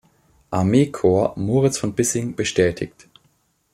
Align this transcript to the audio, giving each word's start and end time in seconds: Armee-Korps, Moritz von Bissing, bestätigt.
Armee-Korps, 0.49 1.37
Moritz 1.37 1.77
von 1.77 1.93
Bissing, 1.93 2.33
bestätigt. 2.35 3.07